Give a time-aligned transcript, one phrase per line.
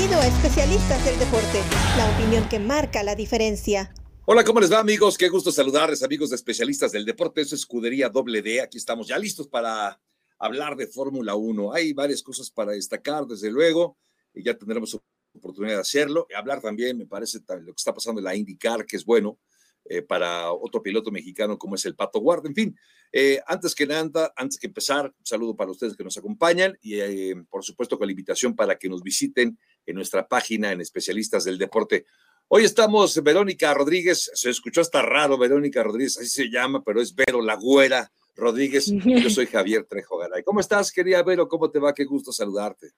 [0.00, 1.60] Bienvenido a Especialistas del Deporte,
[1.98, 3.92] la opinión que marca la diferencia.
[4.24, 5.18] Hola, ¿cómo les va amigos?
[5.18, 7.42] Qué gusto saludarles amigos de Especialistas del Deporte.
[7.42, 8.62] Eso es Escudería Doble D.
[8.62, 10.00] Aquí estamos ya listos para
[10.38, 11.74] hablar de Fórmula 1.
[11.74, 13.98] Hay varias cosas para destacar, desde luego,
[14.32, 14.98] y ya tendremos
[15.34, 16.26] oportunidad de hacerlo.
[16.30, 19.38] Y hablar también, me parece, lo que está pasando en la IndyCar, que es bueno.
[19.86, 22.48] Eh, para otro piloto mexicano como es el Pato Guarda.
[22.48, 22.76] En fin,
[23.10, 27.00] eh, antes que nada, antes que empezar, un saludo para ustedes que nos acompañan y
[27.00, 29.58] eh, por supuesto con la invitación para que nos visiten
[29.90, 32.06] en nuestra página en Especialistas del Deporte.
[32.48, 37.14] Hoy estamos Verónica Rodríguez, se escuchó hasta raro Verónica Rodríguez, así se llama, pero es
[37.14, 38.86] Vero la Güera Rodríguez.
[38.90, 40.42] Yo soy Javier Trejo Garay.
[40.42, 41.48] ¿Cómo estás, querida Vero?
[41.48, 41.94] ¿Cómo te va?
[41.94, 42.90] Qué gusto saludarte.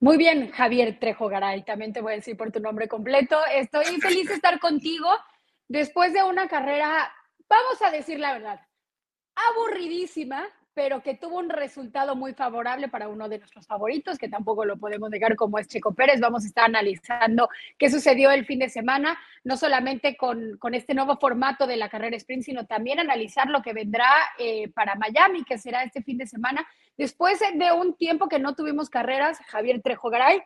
[0.00, 3.38] Muy bien, Javier Trejo Garay, también te voy a decir por tu nombre completo.
[3.52, 5.08] Estoy feliz de estar contigo
[5.68, 7.12] después de una carrera,
[7.48, 8.60] vamos a decir la verdad,
[9.34, 10.44] aburridísima,
[10.74, 14.78] pero que tuvo un resultado muy favorable para uno de nuestros favoritos, que tampoco lo
[14.78, 16.20] podemos negar como es Checo Pérez.
[16.20, 21.16] Vamos a estar analizando qué sucedió el fin de semana, no solamente con, este nuevo
[21.18, 25.58] formato de la carrera sprint, sino también analizar lo que vendrá eh, para Miami, que
[25.58, 26.66] será este fin de semana.
[26.96, 30.42] Después de un tiempo que no tuvimos carreras, Javier Trejo Garay,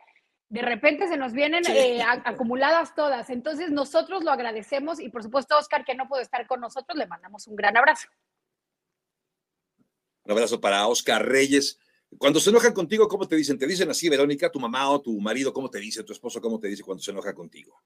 [0.49, 3.29] de repente se nos vienen eh, acumuladas todas.
[3.29, 7.07] Entonces nosotros lo agradecemos y por supuesto Oscar que no pudo estar con nosotros, le
[7.07, 8.07] mandamos un gran abrazo.
[10.27, 11.79] Un abrazo para Oscar Reyes.
[12.17, 13.57] Cuando se enojan contigo, ¿cómo te dicen?
[13.57, 15.53] ¿Te dicen así, Verónica, tu mamá o tu marido?
[15.53, 16.03] ¿Cómo te dice?
[16.03, 17.81] ¿Tu esposo cómo te dice cuando se enoja contigo?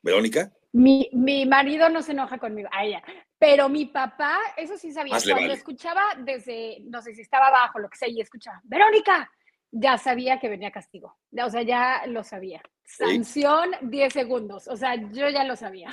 [0.00, 0.52] ¿Verónica?
[0.70, 3.02] Mi, mi marido no se enoja conmigo, a ella.
[3.36, 5.16] Pero mi papá, eso sí sabía.
[5.28, 9.28] cuando escuchaba desde, no sé si estaba abajo, lo que sea, y escuchaba, Verónica,
[9.72, 11.18] ya sabía que venía castigo.
[11.36, 12.62] O sea, ya lo sabía.
[12.84, 14.68] Sanción 10 segundos.
[14.68, 15.90] O sea, yo ya lo sabía.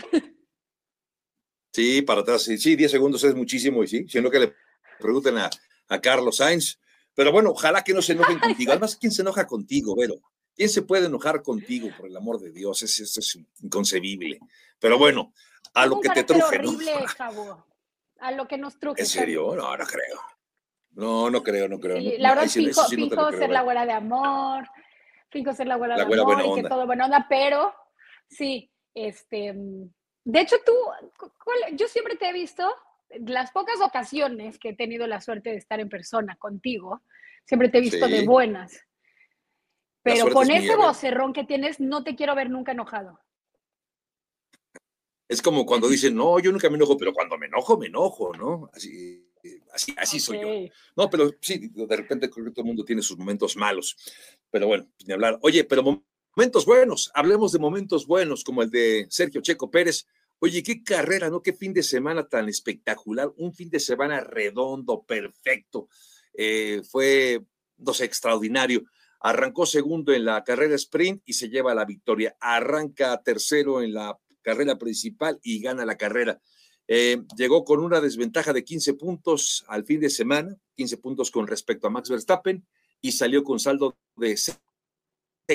[1.74, 4.54] Sí, para atrás, sí, sí, 10 segundos es muchísimo, y sí, sino que le
[5.00, 5.50] pregunten a,
[5.90, 6.80] a Carlos Sainz.
[7.16, 8.72] Pero bueno, ojalá que no se enojen contigo.
[8.72, 10.16] Además, ¿quién se enoja contigo, Vero?
[10.56, 12.84] ¿Quién se puede enojar contigo, por el amor de Dios?
[12.84, 14.40] Eso, es inconcebible.
[14.80, 15.34] Pero bueno,
[15.74, 17.66] a lo que te truje, horrible, ¿no?
[18.20, 19.02] A lo que nos truje.
[19.02, 19.56] ¿En serio?
[19.56, 20.20] No, no creo.
[20.92, 21.98] No, no creo, no creo.
[22.20, 22.84] la verdad, fijo,
[23.32, 24.68] ser la abuela de amor,
[25.32, 27.74] fijo ser la abuela de amor y que todo buena onda, pero
[28.30, 29.54] sí, este,
[30.24, 30.74] de hecho tú,
[31.74, 32.72] yo siempre te he visto,
[33.20, 37.02] las pocas ocasiones que he tenido la suerte de estar en persona contigo,
[37.46, 38.80] siempre te he visto de buenas.
[40.02, 43.20] Pero con ese vocerrón que tienes, no te quiero ver nunca enojado.
[45.28, 48.34] Es como cuando dicen, no, yo nunca me enojo, pero cuando me enojo, me enojo,
[48.34, 48.70] ¿no?
[48.74, 49.24] Así,
[49.74, 50.74] Así, así soy yo.
[50.96, 53.98] No, pero sí, de repente creo que todo el mundo tiene sus momentos malos.
[54.50, 55.38] Pero bueno, ni hablar.
[55.42, 56.04] Oye, pero
[56.36, 60.08] momentos buenos, hablemos de momentos buenos como el de Sergio Checo Pérez.
[60.46, 61.42] Oye, qué carrera, ¿no?
[61.42, 63.32] Qué fin de semana tan espectacular.
[63.38, 65.88] Un fin de semana redondo, perfecto.
[66.34, 67.40] Eh, fue,
[67.78, 68.84] no sé, extraordinario.
[69.22, 72.36] Arrancó segundo en la carrera sprint y se lleva la victoria.
[72.42, 76.42] Arranca tercero en la carrera principal y gana la carrera.
[76.90, 81.48] Eh, llegó con una desventaja de 15 puntos al fin de semana, 15 puntos con
[81.48, 82.68] respecto a Max Verstappen,
[83.00, 84.60] y salió con saldo de 6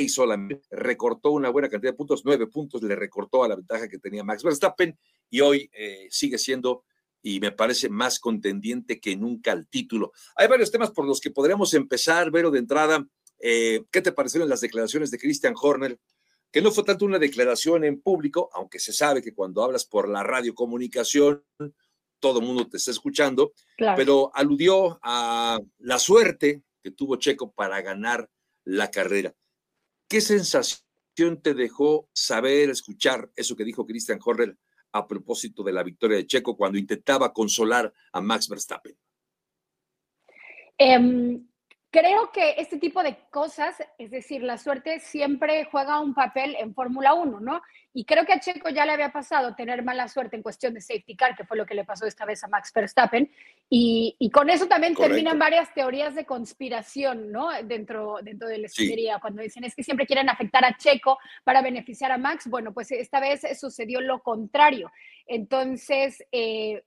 [0.09, 0.63] solamente.
[0.71, 4.25] Recortó una buena cantidad de puntos, 9 puntos le recortó a la ventaja que tenía
[4.25, 4.99] Max Verstappen,
[5.31, 6.85] y hoy eh, sigue siendo,
[7.23, 10.13] y me parece más contendiente que nunca al título.
[10.37, 13.07] Hay varios temas por los que podríamos empezar, Vero, de entrada.
[13.41, 15.99] Eh, ¿Qué te parecieron las declaraciones de Christian Horner?
[16.51, 20.09] que no fue tanto una declaración en público, aunque se sabe que cuando hablas por
[20.09, 21.45] la radiocomunicación,
[22.21, 27.81] todo el mundo te está escuchando, pero aludió a la suerte que tuvo Checo para
[27.83, 28.31] ganar
[28.65, 29.35] la carrera.
[30.09, 34.57] ¿Qué sensación te dejó saber, escuchar eso que dijo Christian Horner
[34.93, 38.97] a propósito de la victoria de Checo cuando intentaba consolar a Max Verstappen?
[40.79, 41.48] Em,
[41.91, 46.75] Creo que este tipo de cosas, es decir, la suerte siempre juega un papel en
[46.75, 47.63] Fórmula 1, ¿no?
[47.95, 50.83] Y creo que a Checo ya le había pasado tener mala suerte en cuestión de
[50.83, 53.31] safety car, que fue lo que le pasó esta vez a Max Verstappen.
[53.71, 57.51] Y, y con eso también terminan varias teorías de conspiración, ¿no?
[57.65, 61.63] Dentro, dentro de la escudería, cuando dicen es que siempre quieren afectar a Checo para
[61.63, 62.49] beneficiar a Max.
[62.51, 64.93] Bueno, pues esta vez sucedió lo contrario.
[65.27, 66.83] Entonces, eh,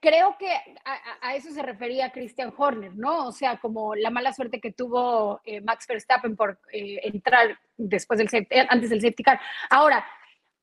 [0.00, 0.52] creo que
[0.84, 3.28] a, eso se refería Christian Horner, ¿no?
[3.28, 8.18] O sea, como la mala suerte que tuvo eh, Max Verstappen por eh, entrar después
[8.18, 9.40] del eh, antes del safety car.
[9.70, 10.04] Ahora,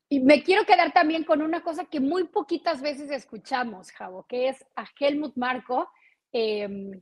[0.10, 4.50] y me quiero quedar también con una cosa que muy poquitas veces escuchamos, Javo, que
[4.50, 5.90] es a Helmut Marco
[6.32, 7.02] em,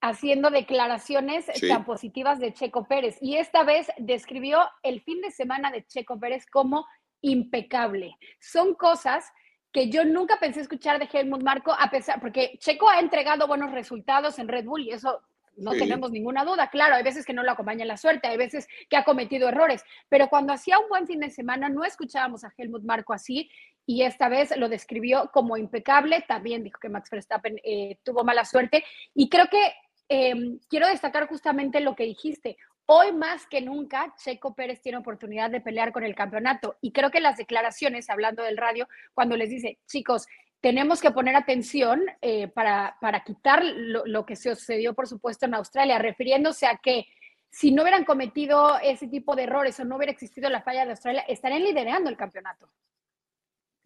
[0.00, 3.18] haciendo declaraciones tan positivas de Checo Pérez.
[3.20, 6.86] Y esta vez describió el fin de semana de Checo Pérez como
[7.20, 8.16] impecable.
[8.40, 9.32] Son cosas
[9.76, 13.72] que yo nunca pensé escuchar de Helmut Marco, a pesar, porque Checo ha entregado buenos
[13.72, 15.20] resultados en Red Bull y eso
[15.54, 16.70] no tenemos ninguna duda.
[16.70, 19.84] Claro, hay veces que no lo acompaña la suerte, hay veces que ha cometido errores,
[20.08, 23.50] pero cuando hacía un buen fin de semana no escuchábamos a Helmut Marco así
[23.84, 26.24] y esta vez lo describió como impecable.
[26.26, 28.82] También dijo que Max Verstappen eh, tuvo mala suerte
[29.12, 29.74] y creo que
[30.08, 32.56] em, quiero destacar justamente lo que dijiste.
[32.88, 37.10] Hoy más que nunca, Checo Pérez tiene oportunidad de pelear con el campeonato y creo
[37.10, 40.28] que las declaraciones, hablando del radio, cuando les dice, chicos,
[40.60, 45.54] tenemos que poner atención eh, para, para, quitar lo, que se sucedió, por supuesto, en
[45.54, 47.06] Australia, refiriéndose a que
[47.50, 50.92] si no hubieran cometido ese tipo de errores o no hubiera existido la falla de
[50.92, 52.68] Australia, estarían liderando el campeonato.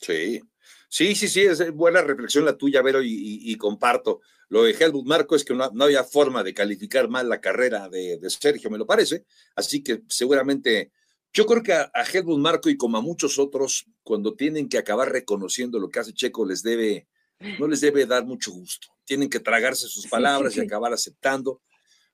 [0.00, 0.41] Sí,
[0.88, 4.20] sí, sí, sí, es buena reflexión la tuya, Vero, y, comparto.
[4.49, 8.19] Lo de Helmut Marco es que no, había forma de calificar mal la carrera de,
[8.29, 9.25] Sergio, me lo parece.
[9.55, 10.91] Así que seguramente,
[11.32, 15.12] yo creo que a, Helmut Marco y como a muchos otros, cuando tienen que acabar
[15.12, 17.06] reconociendo lo que hace Checo, les debe,
[17.58, 18.88] no les debe dar mucho gusto.
[19.05, 21.62] Tienen que tragarse sus palabras y acabar aceptando.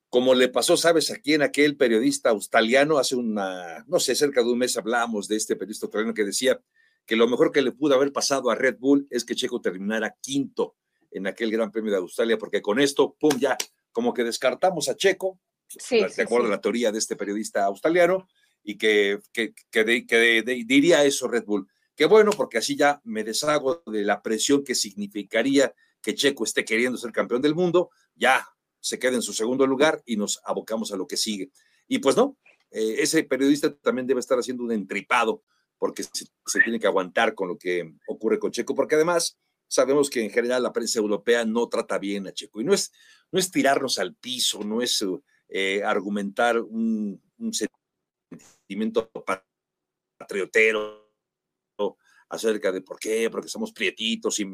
[0.09, 4.51] Como le pasó, sabes, aquí en aquel periodista australiano, hace una, no sé, cerca de
[4.51, 6.61] un mes hablábamos de este periodista australiano que decía,
[7.07, 10.17] que lo mejor que le pudo haber pasado a Red Bull es que Checo terminara
[10.21, 10.77] quinto
[11.11, 13.57] en aquel Gran Premio de Australia, porque con esto, pum, ya
[13.93, 15.41] como que descartamos a Checo,
[15.91, 18.29] de acuerdo a la teoría de este periodista australiano,
[18.63, 19.55] y que, que,
[20.67, 21.69] diría eso Red Bull.
[21.95, 25.73] Qué bueno, porque así ya me deshago de la presión que significaría
[26.03, 28.47] que Checo esté queriendo ser campeón del mundo, ya
[28.81, 31.51] se queda en su segundo lugar y nos abocamos a lo que sigue.
[31.89, 32.37] Y pues no,
[32.71, 35.43] eh, ese periodista también debe estar haciendo un entripado
[35.79, 39.39] porque se, tiene que aguantar con lo que ocurre con Checo, porque además
[39.69, 42.93] sabemos que en general la prensa europea no trata bien a Checo y no es,
[43.31, 45.05] no es tirarnos al piso, no es
[45.49, 47.21] eh, argumentar un,
[47.53, 49.11] sentimiento
[50.19, 51.05] patriotero
[52.29, 54.45] acerca de por qué, porque somos prietitos y,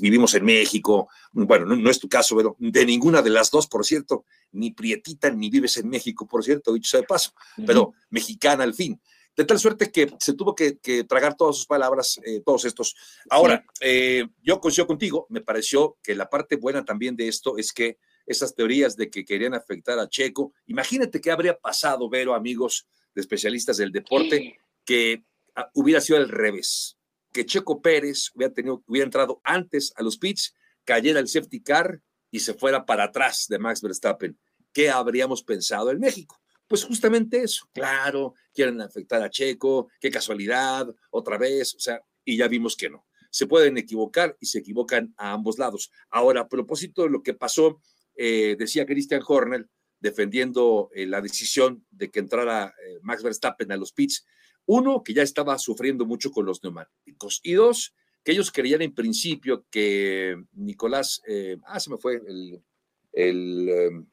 [0.00, 1.08] vivimos en México.
[1.32, 5.30] Bueno, no, es tu caso, pero de ninguna de las dos, por cierto, ni prietita
[5.30, 7.32] ni vives en México, por cierto, dicho sea de paso,
[7.66, 9.00] pero mexicana al fin
[9.36, 10.78] de tal suerte que se tuvo que,
[11.08, 12.94] tragar todas sus palabras, eh, todos estos.
[13.28, 17.72] Ahora, eh, yo coincido contigo, me pareció que la parte buena también de esto es
[17.72, 22.86] que esas teorías de que querían afectar a Checo, imagínate qué habría pasado, Vero, amigos
[23.14, 25.24] de especialistas del deporte, que
[25.54, 26.96] ah, hubiera sido al revés,
[27.32, 30.54] que Checo Pérez hubiera, tenido, hubiera entrado antes a los pits,
[30.84, 32.00] cayera el safety car
[32.30, 34.38] y se fuera para atrás de Max Verstappen.
[34.72, 36.39] ¿Qué habríamos pensado en México?
[36.70, 42.36] Pues justamente eso, claro, quieren afectar a Checo, qué casualidad, otra vez, o sea, y
[42.36, 43.08] ya vimos que no.
[43.28, 45.90] Se pueden equivocar y se equivocan a ambos lados.
[46.10, 47.82] Ahora, a propósito de lo que pasó,
[48.14, 49.68] eh, decía Christian Horner,
[49.98, 54.24] defendiendo eh, la decisión de que entrara eh, Max Verstappen a los pits,
[54.64, 58.94] uno, que ya estaba sufriendo mucho con los neumáticos, y dos, que ellos creían en
[58.94, 61.20] principio que Nicolás,
[61.64, 62.62] ah, se me fue el,
[63.10, 64.06] el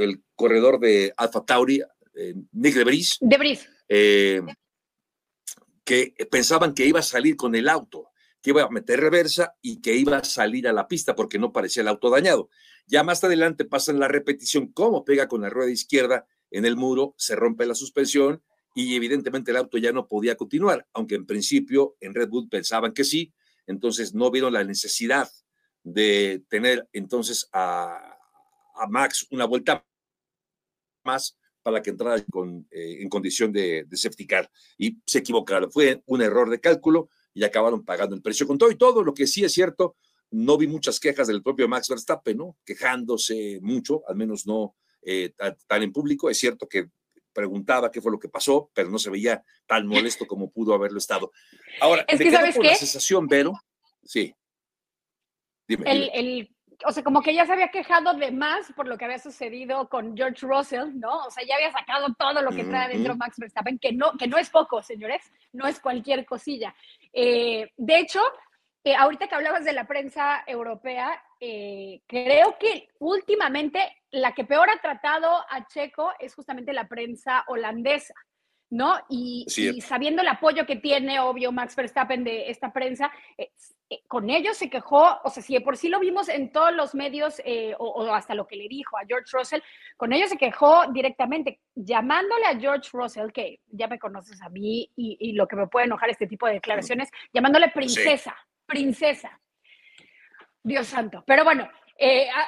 [0.00, 1.82] el corredor de Alfa Tauri,
[2.14, 3.18] eh, Nick Debris.
[3.20, 3.68] Debris.
[3.88, 4.42] Eh,
[5.84, 8.10] que pensaban que iba a salir con el auto,
[8.40, 11.52] que iba a meter reversa y que iba a salir a la pista porque no
[11.52, 12.48] parecía el auto dañado.
[12.86, 17.14] Ya más adelante pasan la repetición, cómo pega con la rueda izquierda en el muro,
[17.16, 18.42] se rompe la suspensión
[18.74, 22.92] y evidentemente el auto ya no podía continuar, aunque en principio en Red Bull pensaban
[22.92, 23.32] que sí,
[23.66, 25.28] entonces no vieron la necesidad
[25.84, 28.11] de tener entonces a,
[28.82, 29.84] a Max una vuelta
[31.04, 34.50] más para que entrara con, eh, en condición de, de safety car.
[34.76, 35.70] Y se equivocaron.
[35.70, 39.02] Fue un error de cálculo y acabaron pagando el precio con todo y todo.
[39.02, 39.96] Lo que sí es cierto,
[40.30, 42.58] no vi muchas quejas del propio Max Verstappen, ¿no?
[42.64, 45.32] Quejándose mucho, al menos no eh,
[45.66, 46.28] tan en público.
[46.28, 46.88] Es cierto que
[47.32, 50.98] preguntaba qué fue lo que pasó, pero no se veía tan molesto como pudo haberlo
[50.98, 51.30] estado.
[51.80, 52.68] Ahora, es que, ¿sabes qué?
[52.68, 53.52] la sensación, Vero.
[54.04, 54.34] Sí.
[55.68, 58.96] Dime, el, el o sea, como que ya se había quejado de más por lo
[58.96, 61.26] que había sucedido con George Russell, ¿no?
[61.26, 64.26] O sea, ya había sacado todo lo que trae adentro Max Verstappen, que no, que
[64.26, 66.74] no es poco, señores, no es cualquier cosilla.
[67.12, 68.20] Eh, de hecho,
[68.84, 74.68] eh, ahorita que hablabas de la prensa europea, eh, creo que últimamente la que peor
[74.70, 78.14] ha tratado a Checo es justamente la prensa holandesa.
[78.72, 78.98] ¿no?
[79.10, 79.46] Y,
[79.86, 83.50] sabiendo el apoyo que tiene, obvio, Max Verstappen de esta prensa, eh,
[84.08, 86.94] con ellos se quejó, o sea, si de por sí lo vimos en todos los
[86.94, 89.60] medios, eh, o, hasta lo que le dijo a George Russell,
[89.96, 94.90] con ellos se quejó directamente, llamándole a George Russell, que ya me conoces a mí
[94.96, 99.40] y, lo que me puede enojar este tipo de declaraciones, llamándole princesa, princesa.
[100.62, 101.24] Dios santo.
[101.26, 101.68] Pero bueno,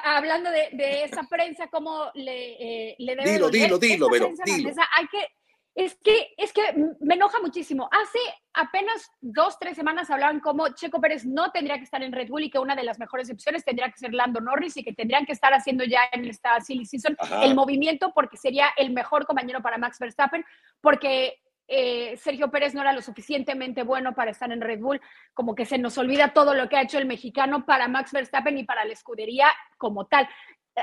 [0.03, 4.69] hablando de, esa prensa, ¿cómo le, le Dilo, dilo, dilo, pero dilo.
[4.91, 5.27] hay que
[5.75, 6.61] Es que, es que
[7.01, 7.89] me enoja muchísimo.
[7.91, 8.17] Hace
[8.53, 12.43] apenas dos, tres semanas hablaban como Checo Pérez no tendría que estar en Red Bull
[12.43, 15.25] y que una de las mejores opciones tendría que ser Lando Norris y que tendrían
[15.25, 19.61] que estar haciendo ya en esta silly season el movimiento porque sería el mejor compañero
[19.61, 20.45] para Max Verstappen,
[20.79, 25.01] porque eh, Sergio Pérez no era lo suficientemente bueno para estar en Red Bull,
[25.33, 28.57] como que se nos olvida todo lo que ha hecho el mexicano para Max Verstappen
[28.57, 30.29] y para la escudería como tal.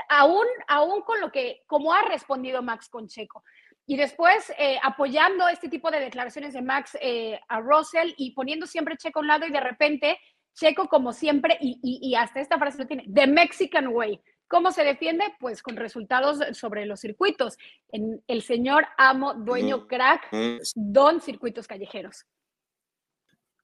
[0.09, 3.43] Aún, aún con lo que, como ha respondido Max con Checo.
[3.85, 8.65] Y después eh, apoyando este tipo de declaraciones de Max eh, a Russell y poniendo
[8.65, 10.17] siempre Checo a un lado y de repente
[10.53, 14.21] Checo como siempre y, y, hasta esta frase lo tiene, The Mexican Way.
[14.47, 15.25] ¿Cómo se defiende?
[15.39, 17.57] Pues con resultados sobre los circuitos.
[17.89, 20.29] En el señor amo, dueño, crack,
[20.75, 22.25] don circuitos callejeros.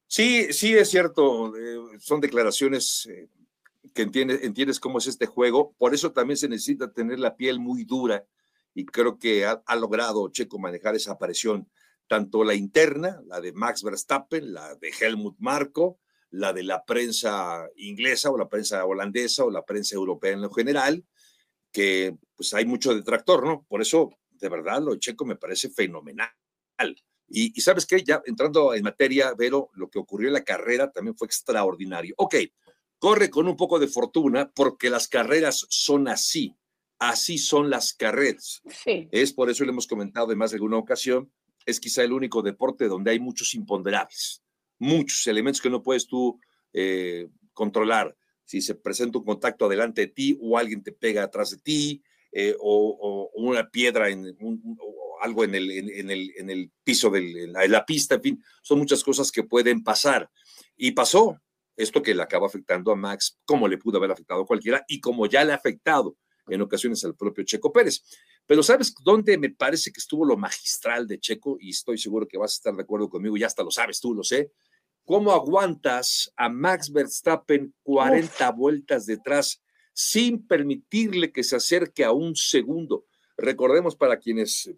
[0.07, 1.55] Sí, sí, es cierto.
[1.55, 3.07] Eh, son declaraciones
[3.93, 5.75] que entiendes, entiendes cómo es este juego.
[5.77, 8.25] Por eso también se necesita tener la piel muy dura
[8.79, 11.69] y creo que ha, logrado Checo manejar esa presión,
[12.07, 17.67] tanto la interna, la de Max Verstappen, la de Helmut Marko, la de la prensa
[17.75, 21.03] inglesa o la prensa holandesa o la prensa europea en lo general,
[21.73, 23.65] que pues hay mucho detractor, ¿no?
[23.67, 26.31] Por eso, de verdad, lo de Checo me parece fenomenal.
[27.27, 30.89] Y, y sabes qué, ya entrando en materia, Vero, lo que ocurrió en la carrera
[30.89, 32.15] también fue extraordinario.
[32.17, 32.35] Ok,
[32.97, 36.55] corre con un poco de fortuna porque las carreras son así
[36.99, 38.61] así son las carreras.
[38.85, 41.31] Es por eso le hemos comentado en más de alguna ocasión,
[41.65, 44.43] es quizá el único deporte donde hay muchos imponderables,
[44.77, 46.39] muchos elementos que no puedes tú
[46.73, 48.15] eh, controlar.
[48.43, 52.03] Si se presenta un contacto adelante de ti o alguien te pega atrás de ti
[52.31, 57.47] eh, o, una piedra en o algo en el, en, el, en el piso de
[57.47, 60.29] la, la pista, en fin, son muchas cosas que pueden pasar.
[60.75, 61.39] Y pasó
[61.75, 64.99] esto que le acaba afectando a Max, como le pudo haber afectado a cualquiera y
[64.99, 66.17] como ya le ha afectado
[66.49, 68.03] en ocasiones al propio Checo Pérez.
[68.45, 71.57] Pero ¿sabes dónde me parece que estuvo lo magistral de Checo?
[71.59, 74.13] Y estoy seguro que vas a estar de acuerdo conmigo, ya hasta lo sabes tú,
[74.13, 74.51] lo sé.
[75.05, 79.61] ¿Cómo aguantas a Max Verstappen 40 vueltas detrás
[79.93, 83.05] sin permitirle que se acerque a un segundo?
[83.37, 84.69] Recordemos para quienes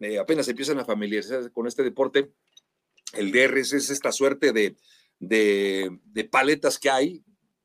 [0.00, 2.32] eh, apenas empiezan a familiarizarse con este deporte,
[3.14, 4.76] el DRS es esta suerte de,
[5.18, 7.24] de, paletas que hay,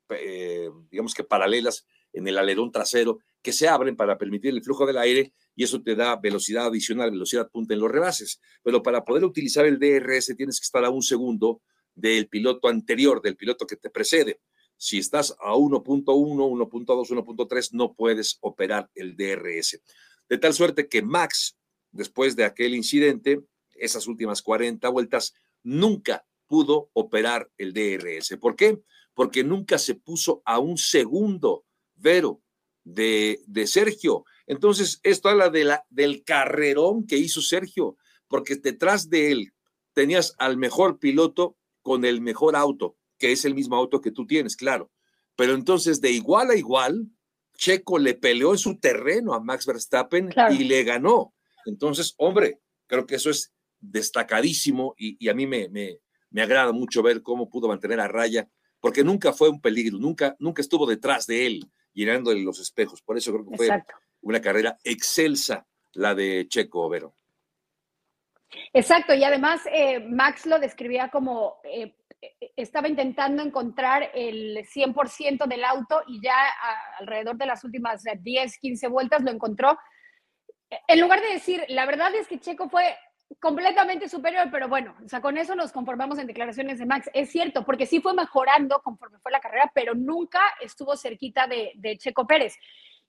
[0.09, 4.85] eh, digamos que paralelas en el alerón trasero, que se abren para permitir el flujo
[4.85, 8.39] del aire y eso te da velocidad adicional, velocidad punta en los rebases.
[8.63, 11.61] Pero para poder utilizar el DRS tienes que estar a un segundo
[11.93, 14.39] del piloto anterior, del piloto que te precede.
[14.77, 19.81] Si estás a 1.1, 1.2, 1.3, no puedes operar el DRS.
[20.29, 21.57] De tal suerte que Max,
[21.91, 23.41] después de aquel incidente,
[23.75, 28.37] esas últimas 40 vueltas, nunca pudo operar el DRS.
[28.39, 28.81] ¿Por qué?
[29.13, 31.65] Porque nunca se puso a un segundo,
[32.03, 32.41] Vero,
[32.83, 34.25] de, Sergio.
[34.45, 37.95] Entonces, esto habla de la, del carrerón que hizo Sergio,
[38.27, 39.53] porque detrás de él
[39.93, 44.27] tenías al mejor piloto con el mejor auto, que es el mismo auto que tú
[44.27, 44.91] tienes, claro.
[45.37, 47.07] Pero entonces, de igual a igual,
[47.55, 51.33] Checo le peleó en su terreno a Max Verstappen y le ganó.
[51.65, 55.99] Entonces, hombre, creo que eso es destacadísimo y, a mí me, me,
[56.31, 58.49] me, agrada mucho ver cómo pudo mantener a raya,
[58.81, 63.01] porque nunca fue un peligro, nunca, nunca estuvo detrás de él llenándole los espejos.
[63.01, 63.69] Por eso creo que fue
[64.21, 67.15] una carrera excelsa la de Checo Overo.
[68.71, 71.95] Exacto, y además eh, Max lo describía como eh,
[72.55, 76.35] estaba intentando encontrar el 100% del auto y ya
[76.99, 79.77] alrededor de las últimas 10, 15 vueltas lo encontró.
[80.87, 82.95] En lugar de decir, la verdad es que Checo fue
[83.39, 87.09] completamente superior, pero bueno, o sea, con eso nos conformamos en declaraciones de Max.
[87.13, 91.71] Es cierto, porque sí fue mejorando conforme fue la carrera, pero nunca estuvo cerquita de,
[91.75, 92.57] de Checo Pérez.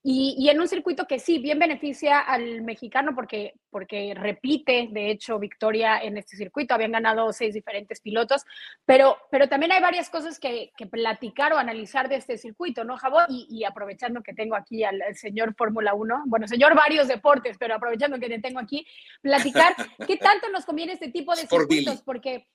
[0.07, 5.39] Y, en un circuito que sí, bien beneficia al mexicano porque, porque repite, de hecho,
[5.39, 6.75] victoria en este circuito.
[6.75, 8.45] Habían ganado seis diferentes pilotos,
[8.85, 12.99] pero, pero también hay varias cosas que, que platicar o analizar de este circuito, ¿no,
[12.99, 13.21] Jabo?
[13.31, 18.21] Y, aprovechando que tengo aquí al, señor Fórmula 1, bueno, señor varios deportes, pero aprovechando
[18.21, 18.87] que te tengo aquí,
[19.23, 19.75] platicar
[20.07, 22.47] qué tanto nos conviene este tipo de circuitos, porque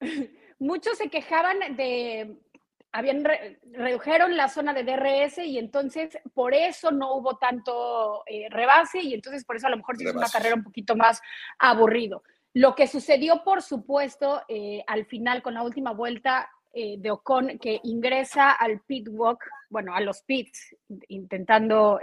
[0.60, 2.36] muchos se quejaban de
[2.92, 3.24] habían
[3.72, 9.14] redujeron la zona de DRS y entonces por eso no hubo tanto eh, rebase y
[9.14, 11.20] entonces por eso a lo mejor es una carrera un poquito más
[11.58, 12.22] aburrido.
[12.54, 17.58] Lo que sucedió, por supuesto, eh, al final con la última vuelta eh, de Ocon
[17.58, 20.76] que ingresa al pit walk, bueno, a los pits,
[21.08, 21.98] intentando,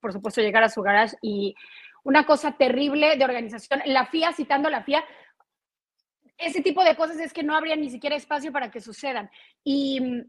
[0.00, 1.54] por supuesto, llegar a su garage y
[2.04, 3.82] una cosa terrible de organización.
[3.86, 5.04] La FIA, citando a la FIA,
[6.38, 9.30] ese tipo de cosas es que no habría ni siquiera espacio para que sucedan.
[9.64, 10.24] Y,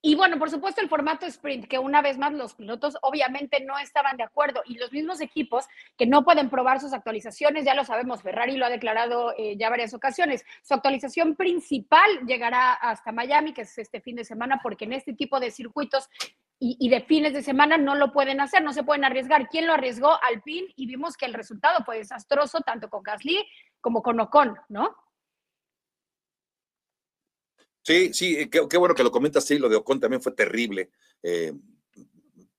[0.00, 3.76] Y bueno, por supuesto, el formato sprint, que una vez más los pilotos obviamente no
[3.78, 7.84] estaban de acuerdo y los mismos equipos que no pueden probar sus actualizaciones, ya lo
[7.84, 13.52] sabemos, Ferrari lo ha declarado eh, ya varias ocasiones, su actualización principal llegará hasta Miami,
[13.52, 16.08] que es este fin de semana, porque en este tipo de circuitos
[16.60, 19.48] y, y, de fines de semana no lo pueden hacer, no se pueden arriesgar.
[19.48, 20.16] ¿Quién lo arriesgó?
[20.22, 23.44] Alpine y vimos que el resultado fue desastroso tanto con Gasly
[23.80, 24.94] como con Ocon, ¿no?
[27.88, 30.32] Sí, sí, eh, qué, qué, bueno que lo comentas, sí, lo de Ocon también fue
[30.32, 30.90] terrible.
[31.22, 31.54] Eh,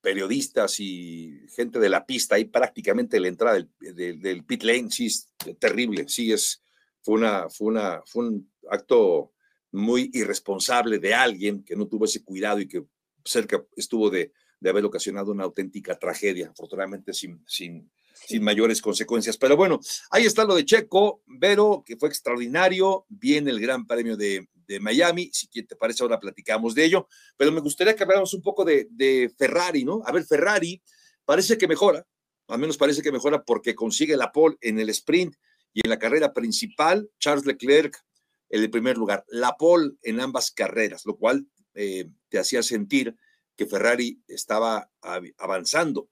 [0.00, 4.90] periodistas y gente de la pista ahí prácticamente la entrada del, del, del, pit lane,
[4.90, 6.64] sí, es terrible, sí, es,
[7.00, 9.30] fue, una, fue, una, fue un acto
[9.70, 12.82] muy irresponsable de alguien que no tuvo ese cuidado y que
[13.24, 19.36] cerca estuvo de, de haber ocasionado una auténtica tragedia, afortunadamente sin, sin, sin mayores consecuencias.
[19.36, 19.78] Pero bueno,
[20.10, 24.78] ahí está lo de Checo, Vero, que fue extraordinario, viene el Gran Premio de, de
[24.78, 28.64] Miami, si te parece ahora platicamos de ello, pero me gustaría que habláramos un poco
[28.64, 30.00] de, de, Ferrari, ¿no?
[30.04, 30.80] A ver, Ferrari
[31.24, 32.06] parece que mejora,
[32.46, 35.34] al menos parece que mejora porque consigue la pole en el sprint
[35.72, 38.00] y en la carrera principal, Charles Leclerc
[38.48, 43.16] en el primer lugar, la pole en ambas carreras, lo cual eh, te hacía sentir
[43.56, 44.88] que Ferrari estaba
[45.36, 46.08] avanzando.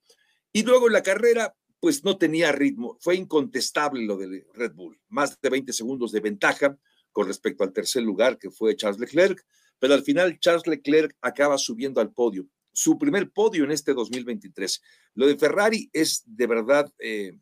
[0.53, 5.01] Y luego en la carrera, pues no tenía ritmo, fue incontestable lo de Red Bull,
[5.09, 6.77] más de 20 segundos de ventaja,
[7.13, 9.45] con respecto al tercer lugar que fue Charles Leclerc,
[9.79, 14.83] pero al final Charles Leclerc acaba subiendo al podio, su primer podio en este 2023.
[15.15, 17.33] Lo de Ferrari es de verdad eh,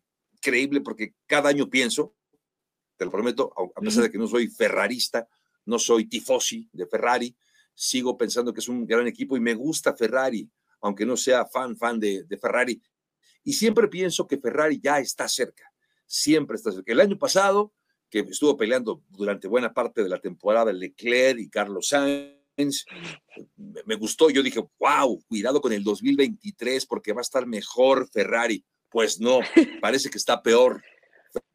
[0.41, 2.15] creíble porque cada año pienso,
[2.97, 5.29] te lo prometo, a pesar de que no soy ferrarista,
[5.67, 7.37] no soy tifosi de Ferrari,
[7.75, 11.77] sigo pensando que es un gran equipo y me gusta Ferrari, aunque no sea fan,
[11.77, 12.81] fan de, de Ferrari.
[13.45, 15.71] Y siempre pienso que Ferrari ya está cerca,
[16.07, 16.93] siempre está cerca.
[16.93, 17.75] El año pasado
[18.11, 22.85] que estuvo peleando durante buena parte de la temporada Leclerc y Carlos Sainz.
[23.57, 28.65] Me gustó, yo dije, wow, cuidado con el 2023 porque va a estar mejor Ferrari.
[28.89, 29.41] Pues no,
[29.81, 30.83] parece que está peor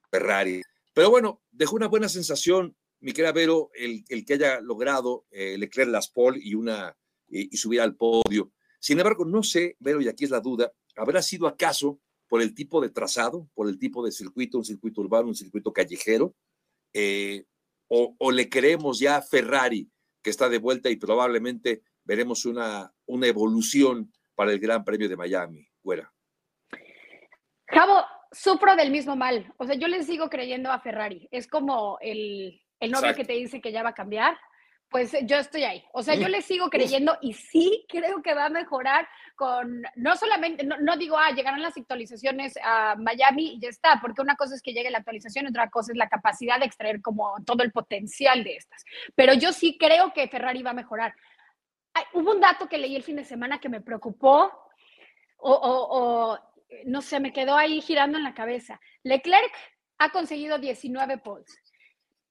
[0.10, 0.62] Ferrari.
[0.93, 5.58] Pero bueno, dejó una buena sensación, mi querida Vero, el, el que haya logrado eh,
[5.58, 6.96] Leclerc las pole y, una,
[7.27, 8.52] y, y subir al podio.
[8.80, 11.99] Sin embargo, no sé, Vero, y aquí es la duda, ¿habrá sido acaso
[12.32, 15.74] por el tipo de trazado, por el tipo de circuito, un circuito urbano, un circuito
[15.74, 16.34] callejero,
[16.94, 17.44] eh,
[17.89, 19.91] o, o, le creemos ya a Ferrari
[20.24, 25.17] que está de vuelta y probablemente veremos una, una evolución para el Gran Premio de
[25.17, 26.10] Miami, fuera.
[27.65, 29.54] Cabo, sufro del mismo mal.
[29.58, 31.28] O sea, yo le sigo creyendo a Ferrari.
[31.32, 33.17] Es como el, el novio Exacto.
[33.17, 34.38] que te dice que ya va a cambiar
[34.91, 35.84] pues yo estoy ahí.
[35.93, 40.15] O sea, yo le sigo creyendo y sí creo que va a mejorar con, no
[40.17, 44.36] solamente, no, no, digo, ah, llegarán las actualizaciones a Miami y ya está, porque una
[44.36, 47.63] cosa es que llegue la actualización, otra cosa es la capacidad de extraer como todo
[47.63, 48.84] el potencial de estas.
[49.15, 51.15] Pero yo sí creo que Ferrari va a mejorar.
[51.93, 54.51] Ay, hubo un dato que leí el fin de semana que me preocupó
[55.38, 56.39] o, o, o
[56.86, 58.80] no sé, me quedó ahí girando en la cabeza.
[59.04, 59.54] Leclerc
[59.99, 61.70] ha conseguido 19 poles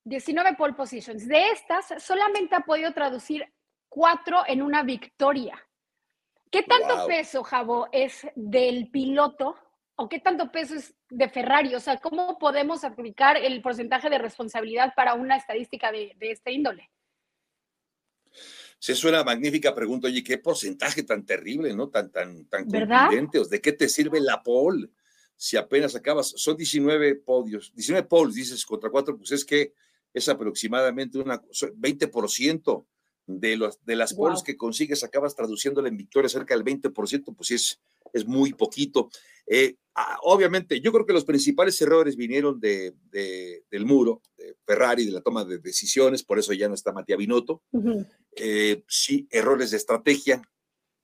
[0.04, 1.26] 19 pole positions.
[1.26, 3.44] De estas, solamente ha podido traducir
[3.88, 5.58] cuatro en una victoria.
[6.50, 7.06] ¿Qué tanto wow.
[7.06, 9.56] peso, Javo, es del piloto
[9.96, 11.74] o qué tanto peso es de Ferrari?
[11.74, 16.52] O sea, ¿cómo podemos aplicar el porcentaje de responsabilidad para una estadística de, de este
[16.52, 16.90] índole?
[18.80, 20.08] Sí, es una magnífica pregunta.
[20.08, 21.90] Oye, ¿qué porcentaje tan terrible, no?
[21.90, 23.40] Tan, tan, tan contundente.
[23.48, 24.88] ¿De qué te sirve la pole?
[25.36, 29.74] Si apenas acabas, son 19 podios, 19 poles, dices, contra cuatro, pues es que
[30.12, 32.86] es aproximadamente una 20%
[33.26, 34.26] de, los, de las wow.
[34.26, 37.80] poles que consigues, acabas traduciéndola en victoria cerca del 20%, pues es,
[38.12, 39.08] es muy poquito.
[39.46, 39.76] Eh,
[40.22, 45.12] obviamente, yo creo que los principales errores vinieron de, de, del muro, de Ferrari, de
[45.12, 47.62] la toma de decisiones, por eso ya no está Matías Binotto.
[47.70, 48.06] Uh -huh.
[48.36, 50.42] eh, sí, errores de estrategia,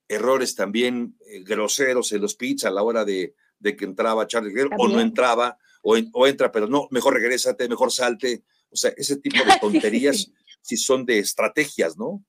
[0.07, 4.53] errores también eh, groseros en los pits a la hora de, de que entraba Charles
[4.53, 8.75] Leclerc o no entraba, o, en, o entra, pero no, mejor regrésate, mejor salte o
[8.75, 12.23] sea, ese tipo de tonterías sí, sí son de estrategias, ¿no?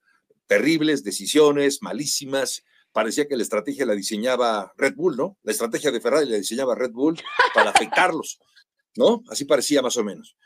[0.46, 2.64] Terribles, decisiones malísimas.
[2.92, 5.38] Parecía que la estrategia la diseñaba Red Bull, ¿no?
[5.42, 7.20] La estrategia de Ferrari la diseñaba Red Bull
[7.55, 8.40] para afectarlos,
[8.96, 9.22] ¿no?
[9.29, 10.37] Así parecía más o menos.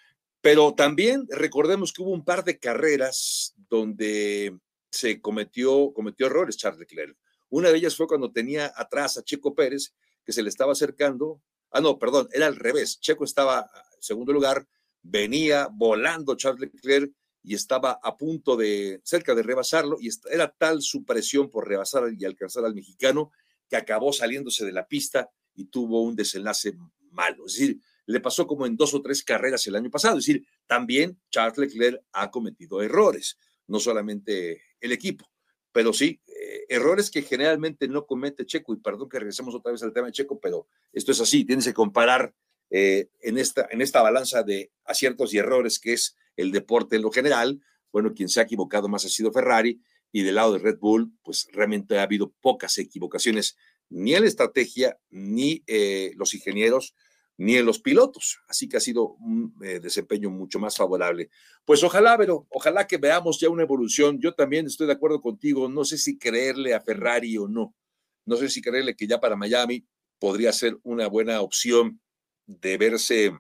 [0.41, 4.59] Pero también recordemos que hubo un par de carreras donde
[4.91, 7.17] se cometió, cometió errores Charles Leclerc.
[7.49, 11.41] Una de ellas fue cuando tenía atrás a Checo Pérez, que se le estaba acercando.
[11.71, 12.99] Ah, no, perdón, era al revés.
[13.01, 14.67] Checo estaba en segundo lugar,
[15.03, 17.13] venía volando Charles Leclerc
[17.43, 22.05] y estaba a punto de, cerca de rebasarlo, y era tal su presión por rebasar
[22.17, 23.33] y alcanzar al mexicano
[23.69, 26.75] que acabó saliéndose de la pista y tuvo un desenlace
[27.11, 27.47] malo.
[27.47, 30.19] Es decir, le pasó como en dos o tres carreras el año pasado.
[30.19, 35.29] Es decir, también Charles Leclerc ha cometido errores, no solamente el equipo.
[35.73, 39.83] pero sí, eh, errores que generalmente no comete Checo, y perdón que regresemos otra vez
[39.83, 42.35] al tema de Checo, pero esto es así, tienes que comparar
[42.75, 47.03] eh, en, esta, en esta balanza de aciertos y errores que es el deporte en
[47.03, 47.61] lo general,
[47.93, 49.81] bueno, quien se ha equivocado más ha sido Ferrari,
[50.13, 53.57] y del lado de Red Bull, pues realmente ha habido pocas equivocaciones,
[53.89, 56.95] ni en la estrategia, ni eh, los ingenieros,
[57.39, 58.41] ni en los pilotos.
[58.47, 61.31] Así que ha sido un eh, desempeño mucho más favorable.
[61.65, 64.19] Pues ojalá, pero ojalá que veamos ya una evolución.
[64.21, 65.69] Yo también estoy de acuerdo contigo.
[65.69, 67.75] No sé si creerle a Ferrari o no.
[68.27, 69.87] No sé si creerle que ya para Miami
[70.19, 72.01] podría ser una buena opción
[72.61, 73.39] de verse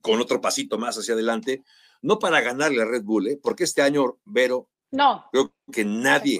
[0.00, 1.62] con otro pasito más hacia adelante.
[2.02, 3.40] No para ganarle a Red Bull, ¿eh?
[3.42, 5.24] porque este año, Vero, no.
[5.32, 6.38] creo que nadie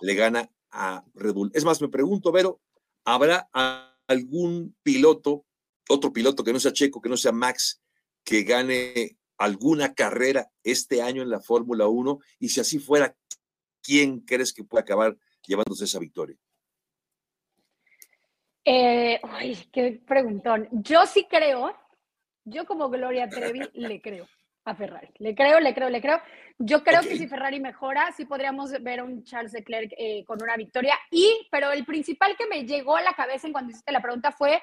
[0.00, 1.50] le gana a Red Bull.
[1.54, 2.60] Es más, me pregunto, Vero,
[3.04, 3.50] ¿habrá
[4.06, 5.44] algún piloto
[5.88, 7.82] otro piloto que no sea Checo, que no sea Max,
[8.24, 12.18] que gane alguna carrera este año en la Fórmula 1?
[12.38, 13.14] Y si así fuera,
[13.82, 16.38] ¿quién crees que puede acabar llevándose esa victoria?
[18.64, 20.68] Eh, ay, qué preguntón.
[20.70, 21.76] Yo sí creo,
[22.44, 24.26] yo como Gloria Trevi le creo
[24.64, 25.08] a Ferrari.
[25.18, 26.20] Le creo, le creo, le creo.
[26.58, 30.40] Yo creo que si Ferrari mejora, sí podríamos ver a un Charles Leclerc eh, con
[30.42, 30.94] una victoria.
[31.10, 34.30] Y, pero el principal que me llegó a la cabeza en cuando hiciste la pregunta
[34.30, 34.62] fue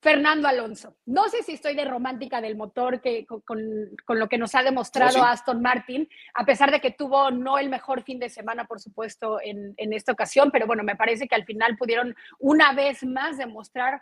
[0.00, 0.96] Fernando Alonso.
[1.06, 3.60] No sé si estoy de romántica del motor que, con,
[4.08, 8.02] lo que nos ha demostrado Aston Martin, a pesar de que tuvo no el mejor
[8.02, 11.76] fin de semana, por supuesto, en, esta ocasión, pero bueno, me parece que al final
[11.76, 14.00] pudieron una vez más demostrar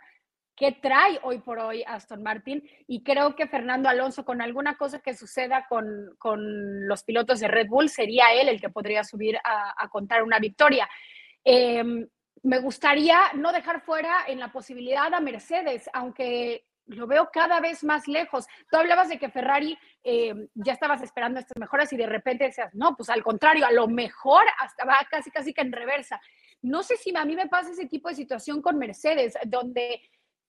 [0.55, 4.99] qué trae hoy por hoy Aston Martin y creo que Fernando Alonso con alguna cosa
[4.99, 6.15] que suceda con,
[6.87, 10.87] los pilotos de Red Bull sería él el que podría subir a, contar una victoria.
[11.43, 12.07] Em,
[12.45, 17.83] me gustaría no dejar fuera en la posibilidad a Mercedes, aunque lo veo cada vez
[17.83, 18.45] más lejos.
[18.69, 22.71] Tú hablabas de que Ferrari eh, ya estabas esperando estas mejoras y de repente decías,
[22.75, 26.21] no, pues al contrario, a lo mejor hasta va casi, casi que en reversa.
[26.61, 29.99] No sé si a mí me pasa ese tipo de situación con Mercedes, donde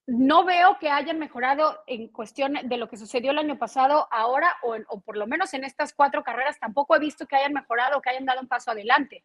[0.07, 4.55] no veo que hayan mejorado en cuestión de lo que sucedió el año pasado, ahora,
[4.63, 8.03] o, o por lo menos en estas cuatro carreras, tampoco he visto que hayan mejorado,
[8.03, 9.25] que hayan dado un paso adelante.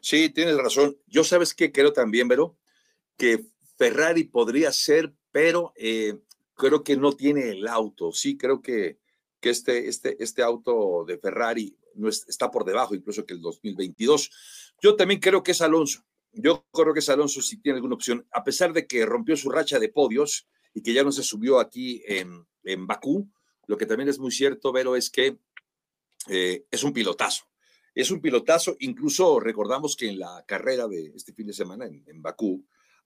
[0.00, 0.96] Sí, tienes razón.
[1.06, 2.56] Yo sabes que creo también, Vero,
[3.16, 6.18] que Ferrari podría ser, pero eh,
[6.54, 8.12] creo que no tiene el auto.
[8.12, 8.98] Sí, creo que,
[9.40, 14.30] que este, este, este auto de Ferrari no está por debajo incluso que el 2022.
[14.82, 16.04] Yo también creo que es Alonso.
[16.32, 19.50] Yo creo que es Alonso si tiene alguna opción, a pesar de que rompió su
[19.50, 23.28] racha de podios y que ya no se subió aquí en, en Bakú.
[23.66, 25.38] Lo que también es muy cierto, Vero, es que
[26.28, 27.49] eh, es un pilotazo.
[27.94, 32.22] Es un pilotazo, incluso recordamos que en la carrera de este fin de semana en,
[32.22, 32.64] Bakú,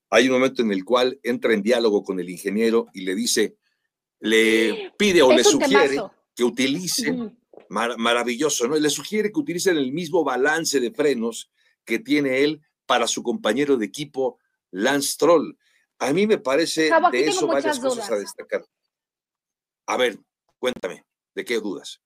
[0.09, 3.57] hay un momento en el cual entra en diálogo con el ingeniero y le dice,
[4.19, 5.99] le pide o le sugiere
[6.35, 7.15] que utilice,
[7.69, 8.75] maravilloso, ¿no?
[8.75, 11.51] Le sugiere que utilicen el mismo balance de frenos
[11.83, 14.39] que tiene él para su compañero de equipo,
[14.71, 15.57] Lance Troll.
[15.99, 18.65] A mí me parece de eso varias cosas a destacar.
[19.87, 20.19] A ver,
[20.59, 22.01] cuéntame, ¿de qué dudas?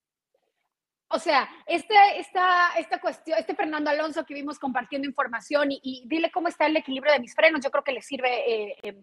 [1.12, 6.30] O sea, este, esta, esta cuestión, este Fernando Alonso que vimos compartiendo información y, dile
[6.30, 8.70] cómo está el equilibrio de mis frenos, yo creo que le sirve.
[8.72, 9.02] Eh, eh,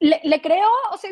[0.00, 1.10] le, creo, o sea,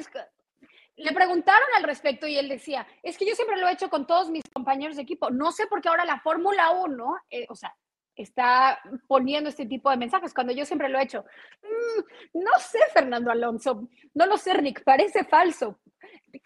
[0.96, 4.07] le preguntaron al respecto y él decía, es que yo siempre lo he hecho con
[4.07, 5.31] todos mis compañeros de equipo.
[5.31, 7.74] No sé por qué ahora la Fórmula 1, eh, o sea,
[8.16, 11.24] está poniendo este tipo de mensajes cuando yo siempre lo he hecho.
[11.62, 15.81] Mm, no sé, Fernando Alonso, no lo sé, Rick, parece falso.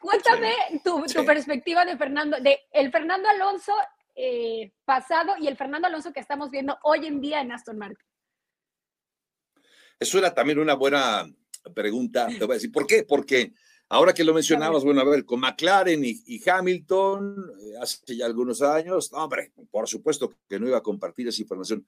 [0.01, 0.53] Cuéntame
[0.85, 3.73] tu, perspectiva de Fernando, de el Fernando Alonso
[4.15, 8.07] eh, pasado y el Fernando Alonso que estamos viendo hoy en día en Aston Martin.
[9.99, 11.27] Eso era también una buena
[11.75, 12.29] pregunta.
[12.29, 13.05] Te voy a decir, ¿por qué?
[13.05, 13.53] Porque
[13.89, 18.63] ahora que lo mencionabas, bueno, a ver, con McLaren y, Hamilton, eh, hace ya algunos
[18.63, 21.87] años, hombre, por supuesto que no iba a compartir esa información.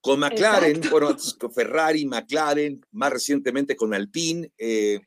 [0.00, 5.00] Con McLaren, bueno, con Ferrari, McLaren, más recientemente con Alpine, eh,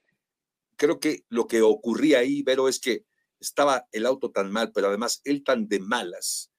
[0.75, 3.05] creo que lo que ocurría ahí, Vero, es que
[3.39, 6.51] estaba el auto tan mal, pero además él tan de malas,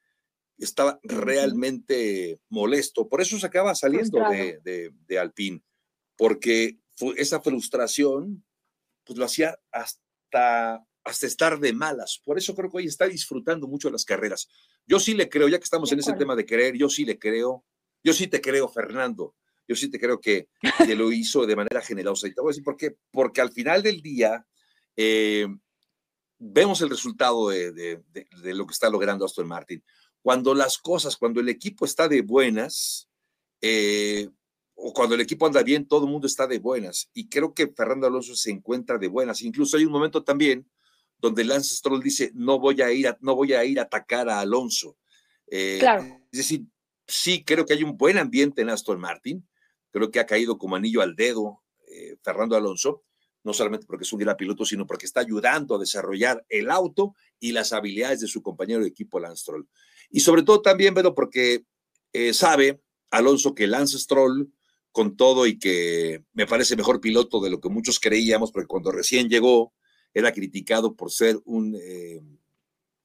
[0.57, 3.09] estaba realmente molesto.
[3.09, 5.63] Por eso se acaba saliendo de, de, de, Alpine,
[6.17, 6.79] porque
[7.17, 8.45] esa frustración
[9.11, 12.21] pues lo hacía hasta, hasta estar de malas.
[12.25, 14.49] Por eso creo que hoy está disfrutando mucho las carreras.
[14.87, 17.19] Yo sí le creo, ya que estamos en ese tema de creer, yo sí le
[17.19, 17.65] creo,
[18.05, 19.35] yo sí te creo, Fernando
[19.71, 20.49] yo sí te creo que,
[20.97, 22.27] lo hizo de manera generosa.
[22.27, 22.97] Y te voy a decir por qué.
[23.13, 24.45] Porque al final del día
[24.97, 25.47] eh,
[26.41, 28.03] vemos el resultado de,
[28.43, 29.81] lo que está logrando Aston Martin.
[30.23, 33.09] Cuando las cosas, cuando el equipo está de buenas,
[33.61, 34.29] eh,
[34.83, 37.11] o cuando el equipo anda bien, todo el mundo está de buenas.
[37.13, 39.43] Y creo que Fernando Alonso se encuentra de buenas.
[39.43, 40.67] Incluso hay un momento también
[41.19, 44.29] donde Lance Stroll dice, no voy a ir a, no voy a, ir a atacar
[44.29, 44.97] a Alonso.
[45.47, 46.03] Eh, claro.
[46.33, 46.65] Es decir,
[47.07, 49.47] sí creo que hay un buen ambiente en Aston Martin,
[49.91, 53.05] creo que ha caído como anillo al dedo eh, Fernando Alonso,
[53.43, 57.15] no solamente porque es un gran piloto, sino porque está ayudando a desarrollar el auto
[57.39, 59.69] y las habilidades de su compañero de equipo Lance Stroll.
[60.11, 61.65] Y sobre todo también, pero porque
[62.13, 64.53] eh, sabe Alonso que Lance Stroll,
[64.93, 68.91] con todo y que me parece mejor piloto de lo que muchos creíamos, porque cuando
[68.91, 69.73] recién llegó
[70.13, 72.21] era criticado por ser un, eh,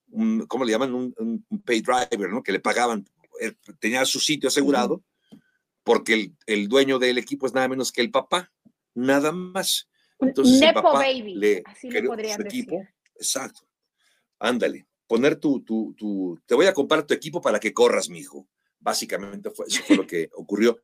[0.09, 0.93] un ¿cómo le llaman?
[0.93, 2.41] Un, pay driver, ¿no?
[2.41, 3.05] Que le pagaban,
[3.41, 5.03] eh, tenía su sitio asegurado,
[5.83, 8.51] porque el, el dueño del equipo es nada menos que el papá,
[8.95, 9.87] nada más.
[10.19, 12.83] Entonces, Nepo baby, le así lo podrían equipo.
[13.15, 13.67] Exacto.
[14.39, 18.19] Ándale, poner tu, tu, tu, te voy a comprar tu equipo para que corras, mi
[18.19, 18.47] hijo.
[18.79, 20.79] Básicamente fue, eso fue lo que ocurrió.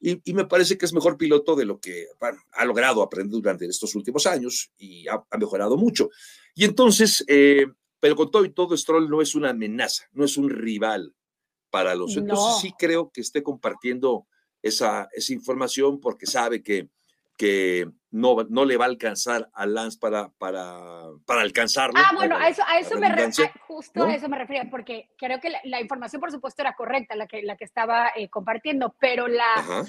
[0.00, 2.06] Y, y, me parece que es mejor piloto de lo que
[2.52, 6.08] ha logrado aprender durante estos últimos años y ha, mejorado mucho.
[6.54, 7.66] Y entonces, eh,
[8.00, 11.14] pero con todo y todo, Stroll no es una amenaza, no es un rival
[11.68, 12.16] para los.
[12.16, 14.26] Entonces sí creo que esté compartiendo
[14.62, 16.88] esa, esa información porque sabe que
[17.40, 21.94] que no, no le va a alcanzar a Lance para, para, para alcanzarlo.
[21.96, 25.40] Ah, bueno, a eso, a eso me refiero, justo a eso me refiero, porque creo
[25.40, 29.28] que la, información, por supuesto, era correcta, la que, la que estaba eh, compartiendo, pero
[29.28, 29.86] la,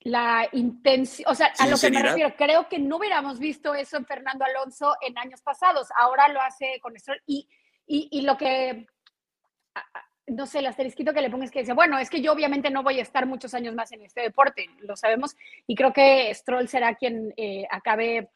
[0.00, 3.96] la intención, o sea, a lo que me refiero, creo que no hubiéramos visto eso
[3.96, 7.46] en Fernando Alonso en años pasados, ahora lo hace con esto, y,
[7.86, 8.86] y, y lo que
[10.26, 12.70] no sé, el asterisquito que le pongo es que dice, bueno, es que yo obviamente
[12.70, 16.32] no voy a estar muchos años más en este deporte, lo sabemos, y creo que
[16.34, 18.30] Stroll será quien eh, acabe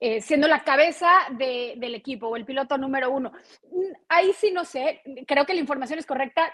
[0.00, 3.32] eh, siendo la cabeza del equipo o el piloto número uno.
[3.70, 6.52] Mm, ahí sí no sé, creo que la información es correcta.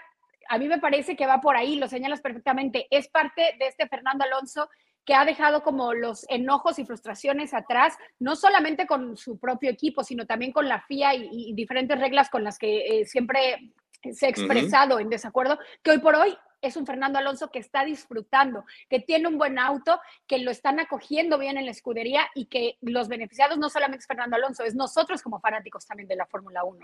[0.49, 2.87] A mí me parece que va por ahí, lo señalas perfectamente.
[2.89, 4.69] Es parte de este Fernando Alonso
[5.05, 10.03] que ha dejado como los enojos y frustraciones atrás, no solamente con su propio equipo,
[10.03, 13.71] sino también con la FIA y, diferentes reglas con las que eh, siempre
[14.13, 17.83] se ha expresado en desacuerdo, que hoy por hoy es un Fernando Alonso que está
[17.83, 22.45] disfrutando, que tiene un buen auto, que lo están acogiendo bien en la escudería y
[22.45, 26.27] que los beneficiados no solamente es Fernando Alonso, es nosotros como fanáticos también de la
[26.27, 26.79] Fórmula 1.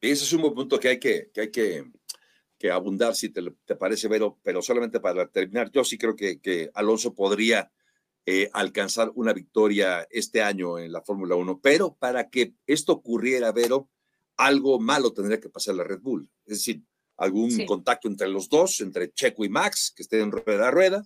[0.00, 1.84] Ese es un buen punto que hay que, que, hay que,
[2.58, 6.40] que abundar, si te, te, parece, Vero, pero solamente para terminar, yo sí creo que,
[6.40, 7.70] que Alonso podría
[8.26, 13.52] eh, alcanzar una victoria este año en la Fórmula 1, pero para que esto ocurriera,
[13.52, 13.88] Vero,
[14.40, 16.26] algo malo tendría que pasar la Red Bull.
[16.46, 16.82] Es decir,
[17.18, 21.04] algún contacto entre los dos, entre Checo y Max, que estén rueda a rueda,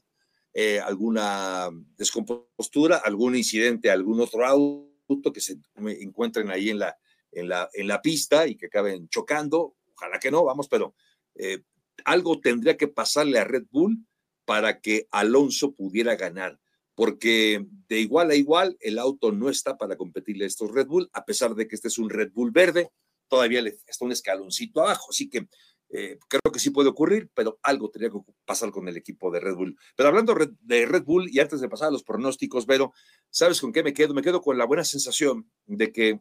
[0.53, 6.97] eh, alguna descompostura, algún incidente, algún otro auto que se encuentren ahí en la,
[7.33, 9.75] en la, en la pista y que acaben chocando.
[9.97, 10.95] Ojalá que no, vamos, pero
[11.35, 11.65] eh,
[12.05, 14.07] algo tendría que pasarle a Red Bull
[14.45, 16.61] para que Alonso pudiera ganar,
[16.95, 21.11] porque de igual a igual el auto no está para competirle a estos Red Bull,
[21.13, 22.93] a pesar de que este es un Red Bull verde,
[23.29, 25.49] todavía le está un escaloncito abajo, así que
[25.91, 29.41] eh, creo que sí puede ocurrir, pero algo tendría que pasar con el equipo de
[29.41, 29.79] Red Bull.
[29.97, 32.93] Pero hablando de Red Bull y antes de pasar a los pronósticos, Vero,
[33.31, 34.13] ¿sabes con qué me quedo?
[34.13, 36.21] Me quedo con la buena sensación de que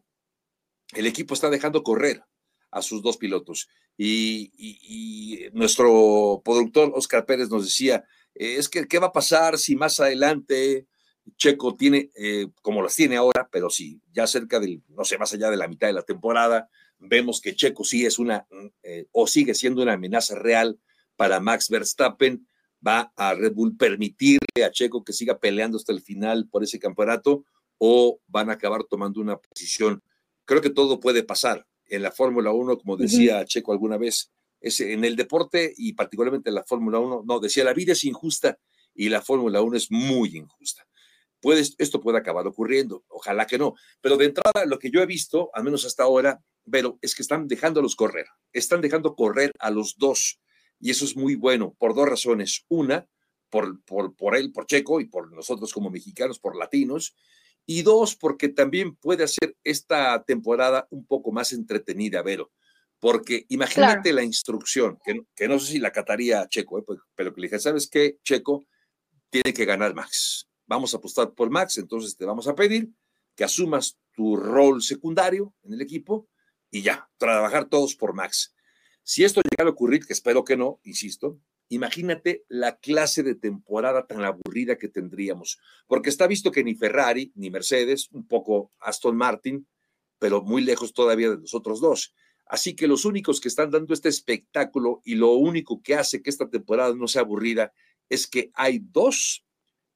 [0.94, 2.22] el equipo está dejando correr
[2.70, 3.68] a sus dos pilotos.
[3.96, 9.76] Y, nuestro productor Oscar Pérez nos decía, eh, es que, ¿qué va a pasar si
[9.76, 10.86] más adelante
[11.36, 15.32] Checo tiene, eh, como las tiene ahora, pero sí, ya cerca del, no sé, más
[15.32, 18.46] allá de la mitad de la temporada, vemos que Checo sí es una,
[18.82, 20.78] eh, o sigue siendo una amenaza real
[21.16, 22.46] para Max Verstappen,
[22.86, 26.78] va a Red Bull permitirle a Checo que siga peleando hasta el final por ese
[26.78, 27.44] campeonato
[27.78, 30.02] o van a acabar tomando una posición.
[30.44, 34.30] Creo que todo puede pasar en la Fórmula 1, como decía Checo alguna vez,
[34.60, 38.04] es en el deporte y particularmente en la Fórmula 1, no, decía, la vida es
[38.04, 38.58] injusta
[38.94, 40.86] y la Fórmula 1 es muy injusta
[41.52, 43.74] esto puede acabar ocurriendo, ojalá que no.
[44.00, 47.22] Pero de entrada, lo que yo he visto, al menos hasta ahora, pero es que
[47.22, 50.40] están dejándolos correr, están dejando correr a los dos.
[50.80, 52.64] Y eso es muy bueno por dos razones.
[52.68, 53.06] Una,
[53.48, 57.14] por, por, por él, por Checo, y por nosotros como mexicanos, por latinos.
[57.66, 62.52] Y dos, porque también puede hacer esta temporada un poco más entretenida, Vero.
[63.00, 67.40] Porque imagínate la instrucción, que, que, no sé si la cataría Checo, eh, pero que
[67.40, 68.64] le dije, ¿sabes qué, Checo?
[69.30, 72.90] Tiene que ganar Max vamos a apostar por Max, entonces te vamos a pedir
[73.34, 76.28] que asumas tu rol secundario en el equipo
[76.74, 78.52] y ya, trabajar todos por Max.
[79.04, 84.08] Si esto llega a ocurrir, que espero que no, insisto, imagínate la clase de temporada
[84.08, 89.16] tan aburrida que tendríamos, porque está visto que ni Ferrari, ni Mercedes, un poco Aston
[89.16, 89.68] Martin,
[90.18, 92.12] pero muy lejos todavía de los otros dos.
[92.44, 96.30] Así que los únicos que están dando este espectáculo y lo único que hace que
[96.30, 97.72] esta temporada no sea aburrida
[98.08, 99.43] es que hay dos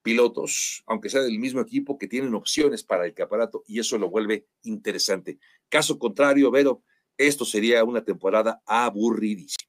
[0.03, 4.11] pilotos, aunque sea del mismo equipo, que tienen opciones para el campeonato y eso lo
[4.11, 5.39] vuelve interesante.
[5.69, 6.83] Caso contrario, Vero,
[7.17, 9.69] esto sería una temporada aburridísima.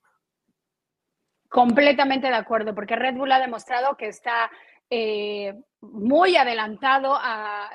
[1.50, 4.52] Completamente de acuerdo, porque Red Bull ha demostrado que está
[4.89, 7.17] eh, muy adelantado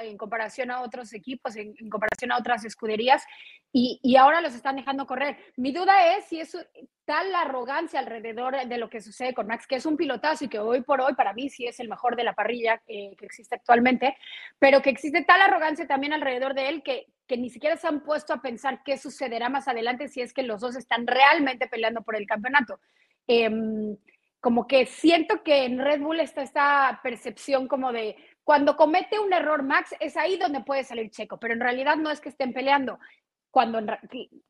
[0.00, 3.24] en comparación a otros equipos, en, comparación a otras escuderías,
[3.76, 5.36] y, ahora los están dejando correr.
[5.56, 6.56] Mi duda es si es
[7.04, 10.48] tal la arrogancia alrededor de lo que sucede con Max, que es un pilotazo y
[10.48, 13.26] que hoy por hoy para mí sí es el mejor de la parrilla eh, que
[13.26, 14.16] existe actualmente,
[14.60, 18.04] pero que existe tal arrogancia también alrededor de él que, que ni siquiera se han
[18.04, 22.02] puesto a pensar qué sucederá más adelante si es que los dos están realmente peleando
[22.02, 22.78] por el campeonato.
[23.26, 23.96] Em,
[24.44, 29.32] como que siento que en Red Bull está esta percepción como de cuando comete un
[29.32, 32.52] error Max es ahí donde puede salir Checo, pero en realidad no es que estén
[32.52, 32.98] peleando.
[33.50, 33.80] Cuando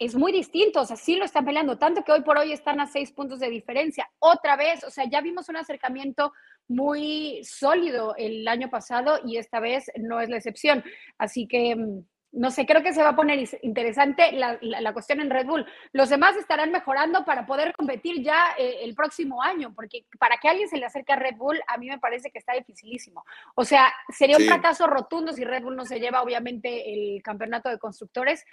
[0.00, 2.80] es muy distinto, o sea, sí lo están peleando, tanto que hoy por hoy están
[2.80, 4.10] a seis puntos de diferencia.
[4.18, 6.32] Otra vez, o sea, ya vimos un acercamiento
[6.66, 10.82] muy sólido el año pasado y esta vez no es la excepción.
[11.18, 12.00] Así que mm,
[12.34, 15.66] no sé, creo que se va a poner interesante la, cuestión en Red Bull.
[15.92, 20.48] Los demás estarán mejorando para poder competir ya eh, el próximo año, porque para que
[20.48, 23.24] alguien se le acerque a Red Bull, a mí me parece que está dificilísimo.
[23.54, 27.68] O sea, sería un fracaso rotundo si Red Bull no se lleva, obviamente, el campeonato
[27.68, 28.44] de constructores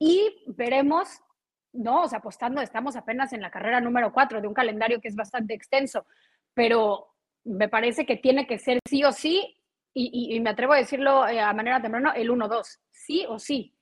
[0.00, 1.20] y veremos,
[1.72, 5.08] no, o sea, apostando, estamos apenas en la carrera número cuatro de un calendario que
[5.08, 6.06] es bastante extenso,
[6.54, 9.57] pero me parece que tiene que ser sí o sí
[9.98, 13.74] y, me atrevo a decirlo eh, a manera temprana, el 1-2, sí o sí.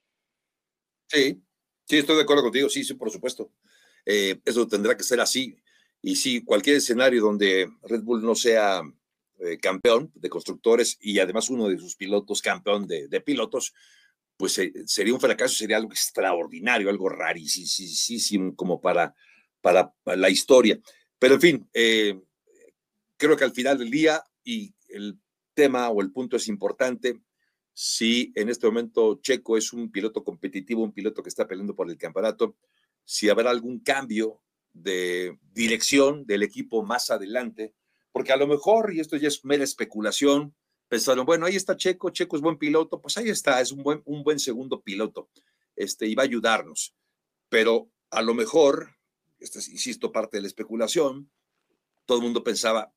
[1.09, 1.42] Sí,
[1.85, 3.52] sí, estoy de acuerdo contigo, sí, sí, por supuesto.
[4.05, 5.57] Eh, eso tendrá que ser así.
[6.00, 8.83] Y sí, cualquier escenario donde Red Bull no sea
[9.40, 13.74] eh, campeón de constructores y además uno de sus pilotos campeón de, pilotos,
[14.37, 19.14] pues sería un fracaso, sería algo extraordinario, algo rarísimo como para,
[19.61, 20.79] para, la historia.
[21.18, 21.70] Pero en fin,
[23.16, 25.18] creo que al final del día y el
[25.57, 27.21] tema o el punto es importante.
[27.73, 31.90] Si en este momento Checo es un piloto competitivo, un piloto que está peleando por
[31.90, 32.57] el campeonato,
[33.05, 34.40] si habrá algún cambio
[34.73, 37.75] de dirección del equipo más adelante,
[38.12, 40.55] porque a lo mejor, y esto ya es mera especulación,
[40.88, 44.03] pensaron, bueno, ahí está Checo, Checo es buen piloto, pues ahí está, es un buen,
[44.05, 45.31] un buen segundo piloto,
[45.75, 46.95] este, y va a ayudarnos.
[47.49, 48.97] Pero a lo mejor,
[49.38, 51.31] esta es, insisto, parte de la especulación,
[52.05, 52.92] todo el mundo pensaba,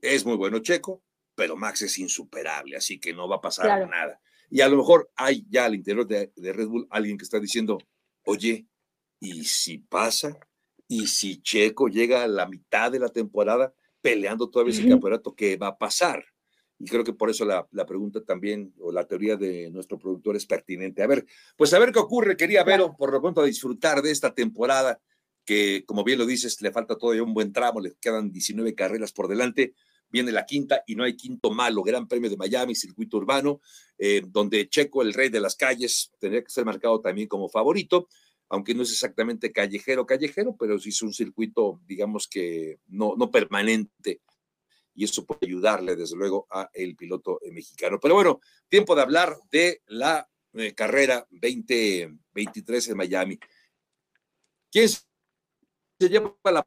[0.00, 1.02] es muy bueno Checo,
[1.34, 4.20] pero Max es insuperable, así que no va a pasar nada.
[4.50, 7.78] Y a lo mejor hay ya al interior de, Red Bull alguien que está diciendo,
[8.24, 8.66] oye,
[9.18, 10.38] ¿y si pasa?
[10.86, 15.56] ¿Y si Checo llega a la mitad de la temporada peleando todavía ese campeonato, qué
[15.56, 16.24] va a pasar?
[16.78, 20.36] Y creo que por eso la, la, pregunta también, o la teoría de nuestro productor
[20.36, 21.02] es pertinente.
[21.02, 21.24] A ver,
[21.56, 22.36] pues a ver qué ocurre.
[22.36, 25.00] Quería ver, por lo pronto, a disfrutar de esta temporada,
[25.44, 29.12] que como bien lo dices, le falta todavía un buen tramo, le quedan 19 carreras
[29.12, 29.74] por delante
[30.12, 33.60] viene la quinta y no hay quinto malo, Gran Premio de Miami, circuito urbano,
[33.98, 38.08] eh, donde Checo, el rey de las calles, tendría que ser marcado también como favorito,
[38.48, 43.30] aunque no es exactamente callejero, callejero, pero sí es un circuito, digamos que no, no
[43.30, 44.20] permanente,
[44.94, 47.98] y eso puede ayudarle, desde luego, a el piloto mexicano.
[47.98, 53.38] Pero bueno, tiempo de hablar de la eh, carrera 2023 en Miami.
[54.70, 56.66] ¿Quién se lleva la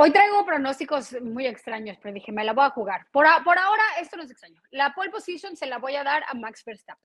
[0.00, 3.08] Hoy traigo pronósticos muy extraños, pero dije, me la voy a jugar.
[3.10, 4.62] Por, por ahora, esto no es extraño.
[4.70, 7.04] La pole position se la voy a dar a Max Verstappen.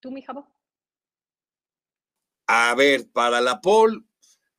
[0.00, 0.52] ¿Tú, mi jabo?
[2.48, 4.00] A ver, para la pole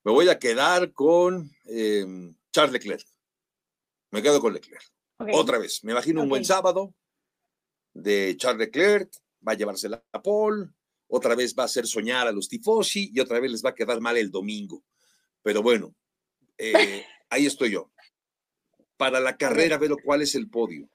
[0.05, 3.05] me voy a quedar con em, Charles Leclerc.
[4.11, 4.83] Me quedo con Leclerc.
[5.33, 6.93] Otra vez, me imagino un buen sábado
[7.93, 9.11] de Charles Leclerc,
[9.45, 10.69] va a llevarse la pole,
[11.07, 13.75] otra vez va a hacer soñar a los tifosi y otra vez les va a
[13.75, 14.85] quedar mal el domingo.
[15.41, 15.93] Pero bueno,
[16.57, 17.91] eh, ahí estoy yo.
[18.97, 20.89] Para la carrera, ver cuál es el podio.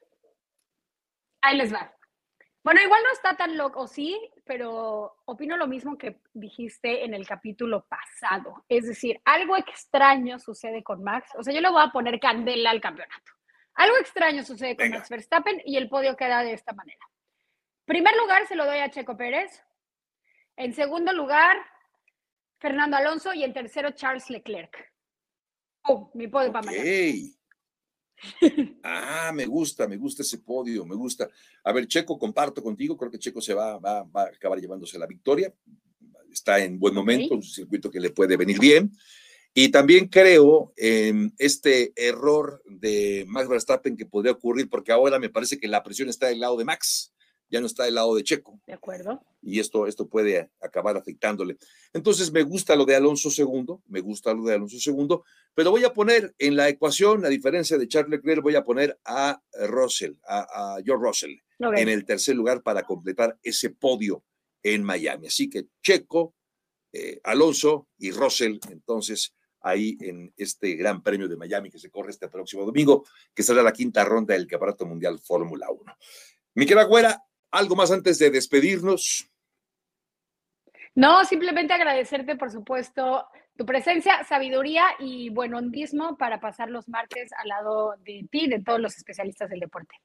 [1.41, 1.93] Ahí les va.
[2.63, 7.25] Bueno, igual no está tan loco, sí, pero opino lo mismo que dijiste en el
[7.25, 8.65] capítulo pasado.
[8.67, 11.29] Es decir, algo extraño sucede con Max.
[11.37, 13.31] O sea, yo le voy a poner candela al campeonato.
[13.75, 16.99] Algo extraño sucede con Max Verstappen y el podio queda de esta manera.
[17.85, 19.63] Primer lugar se lo doy a Checo Pérez.
[20.57, 21.57] En segundo lugar,
[22.59, 24.91] Fernando Alonso y en tercero, Charles Leclerc.
[26.13, 26.71] Mi podio para
[28.83, 31.29] Ah, me gusta, me gusta ese podio, me gusta.
[31.63, 35.07] A ver, Checo, comparto contigo, creo que Checo se va, va, a acabar llevándose la
[35.07, 35.53] victoria.
[36.31, 38.91] Está en buen momento, un circuito que le puede venir bien.
[39.53, 45.29] Y también creo en este error de Max Verstappen que podría ocurrir, porque ahora me
[45.29, 47.13] parece que la presión está del lado de Max
[47.49, 48.59] ya no está del lado de Checo.
[48.65, 49.21] De acuerdo.
[49.41, 51.57] Y esto, esto puede acabar afectándole.
[51.93, 55.23] Entonces me gusta lo de Alonso segundo, me gusta lo de Alonso segundo,
[55.55, 58.99] pero voy a poner en la ecuación, a diferencia de Charles Leclerc, voy a poner
[59.05, 64.23] a Russell, a, George Russell, en el tercer lugar para completar ese podio
[64.63, 65.27] en Miami.
[65.27, 66.35] Así que Checo,
[66.91, 72.11] eh, Alonso y Russell, entonces, ahí en este Gran Premio de Miami que se corre
[72.11, 75.97] este próximo domingo, que será la quinta ronda del Campeonato Mundial Fórmula 1.
[76.55, 77.21] Miquel Agüera,
[77.51, 79.29] ¿algo más antes de despedirnos?
[80.95, 83.25] No, simplemente agradecerte, por supuesto,
[83.55, 88.61] tu presencia, sabiduría y buen hondismo para pasar los martes al lado de ti, de
[88.61, 89.95] todos los especialistas del deporte.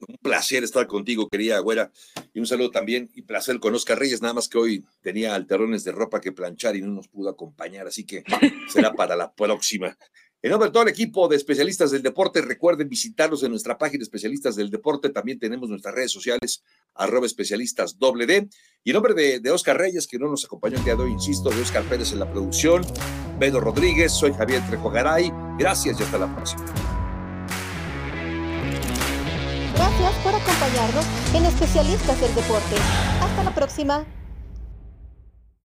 [0.00, 1.90] Un placer estar contigo, querida güera.
[2.32, 5.82] Y un saludo también y placer con Oscar Reyes, nada más que hoy tenía alterones
[5.84, 8.22] de ropa que planchar y no nos pudo acompañar, así que
[8.68, 9.96] será para la próxima.
[10.40, 14.04] En nombre de todo el equipo de especialistas del deporte, recuerden visitarnos en nuestra página
[14.04, 15.10] especialistas del deporte.
[15.10, 16.62] También tenemos nuestras redes sociales,
[16.94, 18.48] arroba especialistas doble D.
[18.84, 21.50] Y en nombre de, Oscar Reyes, que no nos acompañó el día de hoy, insisto,
[21.50, 22.82] de Oscar Pérez en la producción,
[23.40, 25.32] Bedo Rodríguez, soy Javier Trejo Garay.
[25.58, 26.64] Gracias y hasta la próxima.
[29.74, 32.76] Gracias por acompañarnos en Especialistas del Deporte.
[33.20, 34.06] Hasta la próxima.